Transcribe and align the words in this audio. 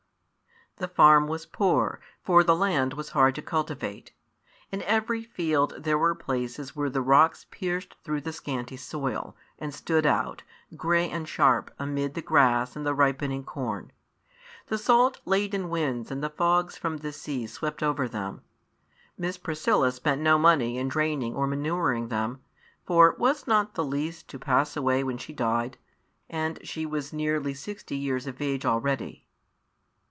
The 0.77 0.87
farm 0.87 1.27
was 1.27 1.45
poor, 1.45 1.99
for 2.23 2.43
the 2.43 2.55
land 2.55 2.95
was 2.95 3.09
hard 3.11 3.35
to 3.35 3.43
cultivate. 3.43 4.13
In 4.71 4.81
every 4.83 5.21
field 5.21 5.75
there 5.77 5.97
were 5.97 6.15
places 6.15 6.75
where 6.75 6.89
the 6.89 7.03
rocks 7.03 7.45
pierced 7.51 7.93
through 8.03 8.21
the 8.21 8.33
scanty 8.33 8.77
soil, 8.77 9.35
and 9.59 9.75
stood 9.75 10.07
out, 10.07 10.41
grey 10.75 11.07
and 11.07 11.29
sharp, 11.29 11.69
amid 11.77 12.15
the 12.15 12.21
grass 12.23 12.75
and 12.75 12.83
the 12.83 12.95
ripening 12.95 13.43
corn. 13.43 13.91
The 14.67 14.79
salt 14.79 15.21
laden 15.23 15.69
winds 15.69 16.09
and 16.09 16.23
the 16.23 16.31
fogs 16.31 16.77
from 16.77 16.97
the 16.97 17.11
sea 17.13 17.45
swept 17.45 17.83
over 17.83 18.07
them. 18.07 18.41
Miss 19.19 19.37
Priscilla 19.37 19.91
spent 19.91 20.19
no 20.21 20.39
money 20.39 20.79
in 20.79 20.87
draining 20.87 21.35
or 21.35 21.45
manuring 21.45 22.07
them; 22.09 22.41
for 22.87 23.13
was 23.19 23.45
not 23.45 23.75
the 23.75 23.85
lease 23.85 24.23
to 24.23 24.39
pass 24.39 24.75
away 24.75 25.03
when 25.03 25.19
she 25.19 25.31
died, 25.31 25.77
and 26.27 26.57
she 26.67 26.87
was 26.87 27.13
nearly 27.13 27.53
sixty 27.53 27.95
years 27.95 28.25
of 28.25 28.41
age 28.41 28.65
already? 28.65 29.27